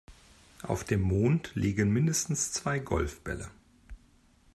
[0.63, 3.51] Auf dem Mond liegen mindestens zwei Golfbälle.